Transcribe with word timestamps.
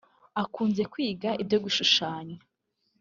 Akunze 0.43 0.83
kwiga 0.91 1.29
ibyo 1.41 1.57
gushushanya 1.63 2.37